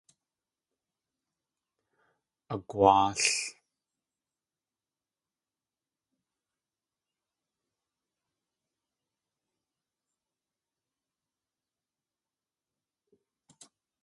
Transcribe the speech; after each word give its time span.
Agwáal. 2.53 3.19